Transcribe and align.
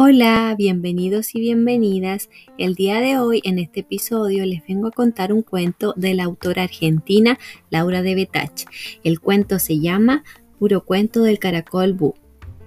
Hola, 0.00 0.56
bienvenidos 0.58 1.36
y 1.36 1.40
bienvenidas. 1.40 2.28
El 2.56 2.74
día 2.74 3.00
de 3.00 3.18
hoy 3.18 3.40
en 3.44 3.60
este 3.60 3.80
episodio 3.80 4.44
les 4.46 4.66
vengo 4.66 4.88
a 4.88 4.90
contar 4.90 5.32
un 5.32 5.42
cuento 5.42 5.94
de 5.96 6.14
la 6.14 6.24
autora 6.24 6.64
argentina 6.64 7.38
Laura 7.70 8.02
de 8.02 8.16
Betach. 8.16 8.64
El 9.04 9.20
cuento 9.20 9.60
se 9.60 9.78
llama 9.78 10.24
Puro 10.58 10.84
cuento 10.84 11.22
del 11.22 11.38
caracol 11.38 11.92
Bu. 11.92 12.14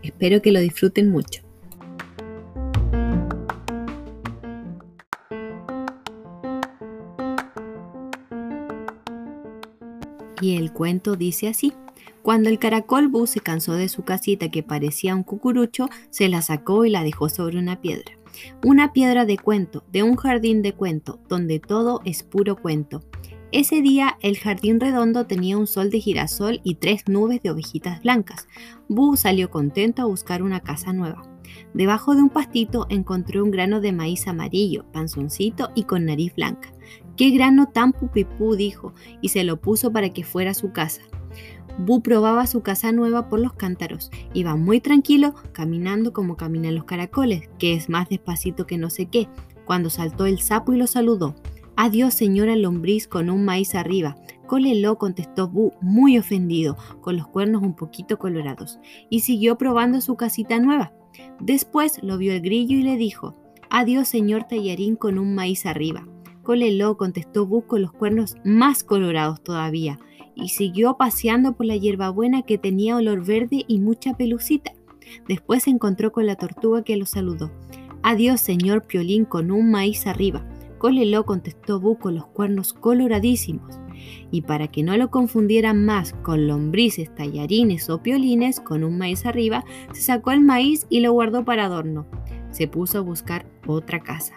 Espero 0.01 0.41
que 0.41 0.53
lo 0.53 0.61
disfruten 0.61 1.11
mucho. 1.11 1.41
Y 10.39 10.55
el 10.55 10.71
cuento 10.71 11.17
dice 11.17 11.49
así. 11.49 11.73
Cuando 12.21 12.49
el 12.49 12.59
caracol 12.59 13.07
Bu 13.07 13.25
se 13.25 13.39
cansó 13.39 13.73
de 13.73 13.89
su 13.89 14.03
casita 14.03 14.49
que 14.49 14.63
parecía 14.63 15.15
un 15.15 15.23
cucurucho, 15.23 15.89
se 16.09 16.29
la 16.29 16.41
sacó 16.41 16.85
y 16.85 16.89
la 16.89 17.03
dejó 17.03 17.29
sobre 17.29 17.57
una 17.57 17.81
piedra. 17.81 18.17
Una 18.63 18.93
piedra 18.93 19.25
de 19.25 19.37
cuento, 19.37 19.83
de 19.91 20.03
un 20.03 20.15
jardín 20.15 20.61
de 20.61 20.73
cuento, 20.73 21.19
donde 21.27 21.59
todo 21.59 22.01
es 22.05 22.23
puro 22.23 22.55
cuento. 22.55 23.01
Ese 23.51 23.81
día 23.81 24.17
el 24.21 24.37
jardín 24.37 24.79
redondo 24.79 25.25
tenía 25.25 25.57
un 25.57 25.67
sol 25.67 25.89
de 25.89 25.99
girasol 25.99 26.61
y 26.63 26.75
tres 26.75 27.03
nubes 27.07 27.41
de 27.43 27.51
ovejitas 27.51 28.01
blancas. 28.01 28.47
Bu 28.87 29.17
salió 29.17 29.49
contento 29.49 30.01
a 30.01 30.05
buscar 30.05 30.41
una 30.41 30.61
casa 30.61 30.93
nueva. 30.93 31.23
Debajo 31.73 32.15
de 32.15 32.21
un 32.21 32.29
pastito 32.29 32.87
encontró 32.89 33.43
un 33.43 33.51
grano 33.51 33.81
de 33.81 33.91
maíz 33.91 34.27
amarillo, 34.27 34.85
panzoncito 34.93 35.69
y 35.75 35.83
con 35.83 36.05
nariz 36.05 36.33
blanca. 36.33 36.73
¡Qué 37.17 37.31
grano 37.31 37.67
tan 37.67 37.91
pupipú! 37.91 38.55
dijo, 38.55 38.93
y 39.21 39.29
se 39.29 39.43
lo 39.43 39.59
puso 39.59 39.91
para 39.91 40.11
que 40.11 40.23
fuera 40.23 40.53
su 40.53 40.71
casa. 40.71 41.01
Bu 41.77 42.01
probaba 42.01 42.47
su 42.47 42.61
casa 42.61 42.91
nueva 42.91 43.29
por 43.29 43.39
los 43.39 43.53
cántaros. 43.53 44.11
Iba 44.33 44.55
muy 44.55 44.81
tranquilo, 44.81 45.33
caminando 45.51 46.13
como 46.13 46.37
caminan 46.37 46.75
los 46.75 46.85
caracoles, 46.85 47.49
que 47.59 47.73
es 47.73 47.89
más 47.89 48.09
despacito 48.09 48.65
que 48.67 48.77
no 48.77 48.89
sé 48.89 49.07
qué, 49.07 49.27
cuando 49.65 49.89
saltó 49.89 50.25
el 50.25 50.39
sapo 50.39 50.73
y 50.73 50.77
lo 50.77 50.87
saludó. 50.87 51.35
Adiós, 51.75 52.13
señora 52.13 52.55
lombriz, 52.55 53.07
con 53.07 53.29
un 53.29 53.45
maíz 53.45 53.75
arriba. 53.75 54.15
Cólelo, 54.47 54.97
contestó 54.97 55.47
Bu, 55.47 55.73
muy 55.81 56.17
ofendido, 56.17 56.77
con 56.99 57.15
los 57.15 57.27
cuernos 57.27 57.63
un 57.63 57.75
poquito 57.75 58.19
colorados, 58.19 58.79
y 59.09 59.21
siguió 59.21 59.57
probando 59.57 60.01
su 60.01 60.15
casita 60.15 60.59
nueva. 60.59 60.91
Después 61.39 62.03
lo 62.03 62.17
vio 62.17 62.33
el 62.33 62.41
grillo 62.41 62.77
y 62.77 62.83
le 62.83 62.97
dijo, 62.97 63.35
Adiós, 63.69 64.09
señor 64.09 64.43
tallarín, 64.43 64.97
con 64.97 65.17
un 65.17 65.33
maíz 65.33 65.65
arriba. 65.65 66.05
Cólelo, 66.43 66.97
contestó 66.97 67.45
Bu 67.45 67.65
con 67.65 67.81
los 67.81 67.93
cuernos 67.93 68.35
más 68.43 68.83
colorados 68.83 69.41
todavía 69.41 69.99
y 70.35 70.49
siguió 70.49 70.97
paseando 70.97 71.53
por 71.53 71.65
la 71.65 71.75
hierbabuena 71.75 72.41
que 72.41 72.57
tenía 72.57 72.95
olor 72.95 73.25
verde 73.25 73.65
y 73.67 73.79
mucha 73.79 74.15
pelucita. 74.15 74.73
Después 75.27 75.63
se 75.63 75.69
encontró 75.69 76.11
con 76.11 76.25
la 76.25 76.35
tortuga 76.35 76.83
que 76.83 76.97
lo 76.97 77.05
saludó. 77.05 77.51
Adiós, 78.03 78.41
señor 78.41 78.83
Piolín, 78.87 79.25
con 79.25 79.51
un 79.51 79.69
maíz 79.71 80.07
arriba. 80.07 80.45
Cólelo, 80.77 81.25
contestó 81.25 81.79
Bu 81.79 81.99
con 81.99 82.15
los 82.15 82.25
cuernos 82.25 82.73
coloradísimos. 82.73 83.79
Y 84.31 84.41
para 84.41 84.67
que 84.67 84.81
no 84.81 84.97
lo 84.97 85.11
confundieran 85.11 85.85
más 85.85 86.13
con 86.23 86.47
lombrices, 86.47 87.13
tallarines 87.13 87.89
o 87.89 88.01
piolines 88.01 88.59
con 88.59 88.83
un 88.83 88.97
maíz 88.97 89.25
arriba, 89.27 89.63
se 89.93 90.01
sacó 90.01 90.31
el 90.31 90.41
maíz 90.41 90.87
y 90.89 91.01
lo 91.01 91.13
guardó 91.13 91.45
para 91.45 91.65
adorno. 91.65 92.07
Se 92.49 92.67
puso 92.67 92.97
a 92.97 93.01
buscar 93.01 93.45
otra 93.67 93.99
casa. 93.99 94.33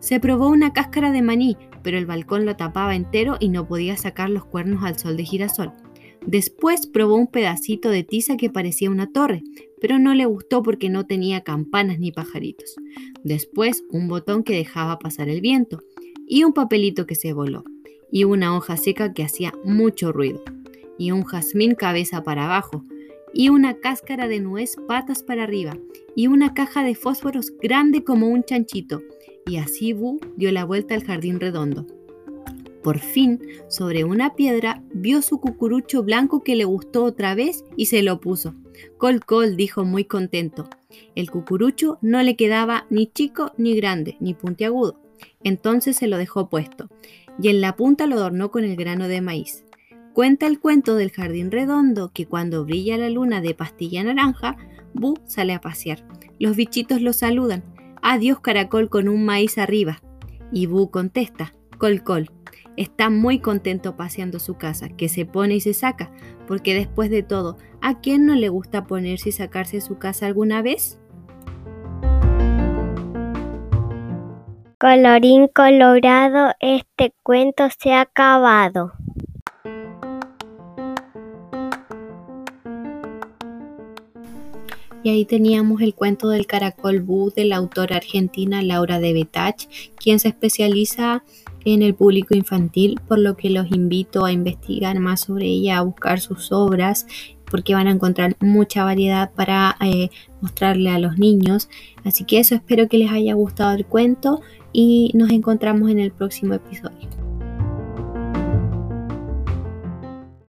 Se 0.00 0.18
probó 0.18 0.48
una 0.48 0.72
cáscara 0.72 1.12
de 1.12 1.22
maní, 1.22 1.56
pero 1.82 1.98
el 1.98 2.06
balcón 2.06 2.46
lo 2.46 2.56
tapaba 2.56 2.96
entero 2.96 3.36
y 3.38 3.50
no 3.50 3.68
podía 3.68 3.96
sacar 3.96 4.30
los 4.30 4.44
cuernos 4.44 4.82
al 4.82 4.98
sol 4.98 5.16
de 5.16 5.24
girasol. 5.24 5.72
Después 6.26 6.86
probó 6.86 7.16
un 7.16 7.26
pedacito 7.26 7.90
de 7.90 8.02
tiza 8.02 8.36
que 8.36 8.50
parecía 8.50 8.90
una 8.90 9.12
torre, 9.12 9.42
pero 9.80 9.98
no 9.98 10.14
le 10.14 10.26
gustó 10.26 10.62
porque 10.62 10.88
no 10.90 11.06
tenía 11.06 11.42
campanas 11.42 11.98
ni 11.98 12.12
pajaritos. 12.12 12.76
Después 13.24 13.84
un 13.90 14.08
botón 14.08 14.42
que 14.42 14.54
dejaba 14.54 14.98
pasar 14.98 15.28
el 15.28 15.40
viento, 15.40 15.82
y 16.26 16.44
un 16.44 16.52
papelito 16.52 17.06
que 17.06 17.14
se 17.14 17.32
voló, 17.32 17.64
y 18.10 18.24
una 18.24 18.56
hoja 18.56 18.76
seca 18.76 19.12
que 19.12 19.24
hacía 19.24 19.52
mucho 19.64 20.12
ruido, 20.12 20.42
y 20.98 21.10
un 21.10 21.24
jazmín 21.24 21.74
cabeza 21.74 22.22
para 22.22 22.44
abajo, 22.44 22.84
y 23.32 23.48
una 23.48 23.74
cáscara 23.74 24.28
de 24.28 24.40
nuez 24.40 24.76
patas 24.88 25.22
para 25.22 25.44
arriba, 25.44 25.76
y 26.14 26.26
una 26.26 26.54
caja 26.54 26.84
de 26.84 26.94
fósforos 26.94 27.52
grande 27.62 28.04
como 28.04 28.28
un 28.28 28.44
chanchito, 28.44 29.02
y 29.46 29.56
así 29.56 29.92
Bu 29.92 30.20
dio 30.36 30.52
la 30.52 30.64
vuelta 30.64 30.94
al 30.94 31.04
jardín 31.04 31.40
redondo. 31.40 31.86
Por 32.82 32.98
fin, 32.98 33.40
sobre 33.68 34.04
una 34.04 34.34
piedra, 34.34 34.82
vio 34.94 35.20
su 35.20 35.38
cucurucho 35.38 36.02
blanco 36.02 36.42
que 36.42 36.56
le 36.56 36.64
gustó 36.64 37.04
otra 37.04 37.34
vez 37.34 37.64
y 37.76 37.86
se 37.86 38.02
lo 38.02 38.20
puso. 38.20 38.54
Col 38.96 39.24
col, 39.24 39.56
dijo 39.56 39.84
muy 39.84 40.04
contento. 40.04 40.68
El 41.14 41.30
cucurucho 41.30 41.98
no 42.00 42.22
le 42.22 42.36
quedaba 42.36 42.86
ni 42.88 43.06
chico 43.06 43.52
ni 43.58 43.76
grande, 43.76 44.16
ni 44.20 44.32
puntiagudo. 44.32 44.98
Entonces 45.44 45.96
se 45.96 46.06
lo 46.06 46.16
dejó 46.16 46.48
puesto, 46.48 46.88
y 47.40 47.48
en 47.48 47.60
la 47.60 47.76
punta 47.76 48.06
lo 48.06 48.16
adornó 48.16 48.50
con 48.50 48.64
el 48.64 48.76
grano 48.76 49.08
de 49.08 49.20
maíz. 49.20 49.64
Cuenta 50.14 50.46
el 50.46 50.58
cuento 50.58 50.96
del 50.96 51.10
jardín 51.10 51.50
redondo 51.50 52.10
que 52.12 52.26
cuando 52.26 52.64
brilla 52.64 52.96
la 52.96 53.10
luna 53.10 53.40
de 53.40 53.54
pastilla 53.54 54.02
naranja, 54.02 54.56
Bu 54.94 55.18
sale 55.24 55.52
a 55.52 55.60
pasear. 55.60 56.04
Los 56.38 56.56
bichitos 56.56 57.00
lo 57.00 57.12
saludan. 57.12 57.62
Adiós 58.02 58.40
caracol 58.40 58.88
con 58.88 59.08
un 59.08 59.24
maíz 59.24 59.58
arriba. 59.58 60.00
Y 60.52 60.66
Bu 60.66 60.90
contesta, 60.90 61.54
col 61.78 62.02
col. 62.02 62.30
Está 62.76 63.10
muy 63.10 63.40
contento 63.40 63.96
paseando 63.96 64.38
su 64.38 64.54
casa, 64.54 64.88
que 64.88 65.08
se 65.08 65.26
pone 65.26 65.56
y 65.56 65.60
se 65.60 65.74
saca, 65.74 66.10
porque 66.46 66.74
después 66.74 67.10
de 67.10 67.22
todo, 67.22 67.58
¿a 67.80 68.00
quién 68.00 68.26
no 68.26 68.34
le 68.34 68.48
gusta 68.48 68.86
ponerse 68.86 69.28
y 69.28 69.32
sacarse 69.32 69.80
su 69.80 69.98
casa 69.98 70.26
alguna 70.26 70.62
vez? 70.62 70.98
Colorín 74.78 75.48
colorado, 75.54 76.54
este 76.58 77.12
cuento 77.22 77.68
se 77.78 77.92
ha 77.92 78.00
acabado. 78.00 78.92
Y 85.02 85.10
ahí 85.10 85.24
teníamos 85.24 85.80
el 85.80 85.94
cuento 85.94 86.28
del 86.28 86.46
caracol 86.46 87.00
Bu 87.00 87.30
de 87.30 87.44
la 87.44 87.56
autora 87.56 87.96
argentina 87.96 88.62
Laura 88.62 89.00
de 89.00 89.12
Betach, 89.12 89.66
quien 89.96 90.18
se 90.18 90.28
especializa 90.28 91.24
en 91.64 91.82
el 91.82 91.94
público 91.94 92.34
infantil, 92.34 93.00
por 93.06 93.18
lo 93.18 93.36
que 93.36 93.50
los 93.50 93.70
invito 93.70 94.24
a 94.24 94.32
investigar 94.32 94.98
más 94.98 95.20
sobre 95.20 95.46
ella, 95.46 95.78
a 95.78 95.82
buscar 95.82 96.20
sus 96.20 96.52
obras, 96.52 97.06
porque 97.50 97.74
van 97.74 97.88
a 97.88 97.92
encontrar 97.92 98.36
mucha 98.40 98.84
variedad 98.84 99.30
para 99.32 99.76
eh, 99.80 100.10
mostrarle 100.40 100.90
a 100.90 100.98
los 100.98 101.18
niños. 101.18 101.68
Así 102.04 102.24
que 102.24 102.38
eso 102.38 102.54
espero 102.54 102.88
que 102.88 102.98
les 102.98 103.10
haya 103.10 103.34
gustado 103.34 103.72
el 103.72 103.84
cuento 103.84 104.40
y 104.72 105.10
nos 105.14 105.30
encontramos 105.30 105.90
en 105.90 105.98
el 105.98 106.12
próximo 106.12 106.54
episodio. 106.54 107.19